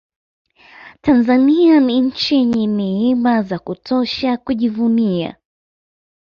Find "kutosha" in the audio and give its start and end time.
3.59-4.37